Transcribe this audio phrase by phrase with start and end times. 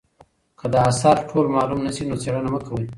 [0.59, 2.85] که د اثر ډول معلوم نسي نو څېړنه مه کوئ.